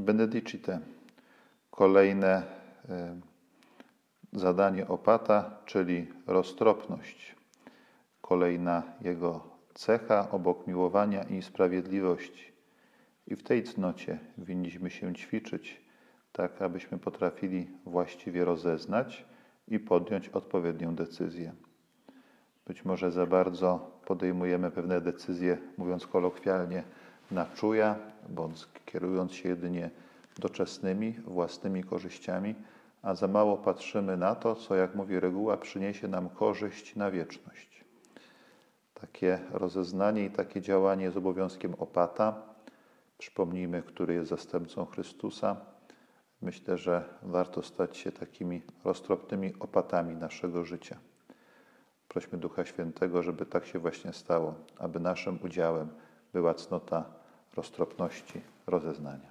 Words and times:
Benedicite. 0.00 0.80
Kolejne 1.70 2.42
e, 2.88 3.20
zadanie 4.32 4.88
opata, 4.88 5.50
czyli 5.66 6.06
roztropność. 6.26 7.36
Kolejna 8.20 8.82
jego 9.00 9.50
cecha 9.74 10.30
obok 10.30 10.66
miłowania 10.66 11.22
i 11.22 11.42
sprawiedliwości. 11.42 12.52
I 13.26 13.36
w 13.36 13.42
tej 13.42 13.64
cnocie 13.64 14.18
winniśmy 14.38 14.90
się 14.90 15.14
ćwiczyć, 15.14 15.80
tak 16.32 16.62
abyśmy 16.62 16.98
potrafili 16.98 17.70
właściwie 17.86 18.44
rozeznać 18.44 19.24
i 19.68 19.78
podjąć 19.78 20.28
odpowiednią 20.28 20.94
decyzję. 20.94 21.52
Być 22.66 22.84
może 22.84 23.10
za 23.10 23.26
bardzo 23.26 24.00
podejmujemy 24.06 24.70
pewne 24.70 25.00
decyzje, 25.00 25.58
mówiąc 25.76 26.06
kolokwialnie, 26.06 26.82
na 27.30 27.46
czuja, 27.46 27.96
bądź 28.28 28.66
kierując 28.86 29.32
się 29.32 29.48
jedynie 29.48 29.90
doczesnymi, 30.38 31.12
własnymi 31.12 31.84
korzyściami, 31.84 32.54
a 33.02 33.14
za 33.14 33.28
mało 33.28 33.56
patrzymy 33.56 34.16
na 34.16 34.34
to, 34.34 34.54
co, 34.54 34.74
jak 34.74 34.94
mówi 34.94 35.20
reguła, 35.20 35.56
przyniesie 35.56 36.08
nam 36.08 36.28
korzyść 36.28 36.96
na 36.96 37.10
wieczność. 37.10 37.84
Takie 38.94 39.38
rozeznanie 39.50 40.24
i 40.24 40.30
takie 40.30 40.60
działanie 40.60 41.04
jest 41.04 41.16
obowiązkiem 41.16 41.74
opata. 41.74 42.42
Przypomnijmy, 43.18 43.82
który 43.82 44.14
jest 44.14 44.30
zastępcą 44.30 44.86
Chrystusa. 44.86 45.56
Myślę, 46.42 46.78
że 46.78 47.04
warto 47.22 47.62
stać 47.62 47.96
się 47.96 48.12
takimi 48.12 48.62
roztropnymi 48.84 49.54
opatami 49.60 50.16
naszego 50.16 50.64
życia. 50.64 50.96
Prośmy 52.08 52.38
Ducha 52.38 52.64
Świętego, 52.64 53.22
żeby 53.22 53.46
tak 53.46 53.66
się 53.66 53.78
właśnie 53.78 54.12
stało, 54.12 54.54
aby 54.78 55.00
naszym 55.00 55.38
udziałem 55.44 55.88
była 56.32 56.54
cnota 56.54 57.19
roztropności, 57.54 58.40
rozeznania. 58.66 59.29